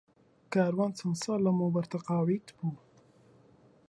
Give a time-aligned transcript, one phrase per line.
[0.53, 2.73] کاروان چەند ساڵ لەمەوبەر تەقاویت بوو.